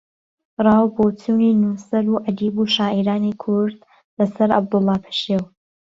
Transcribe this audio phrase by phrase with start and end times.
[0.65, 3.77] ڕاو بۆچوونی نووسەر و ئەدیب و شاعیرانی کورد
[4.17, 5.41] لە سەر عەبدوڵڵا پەشێو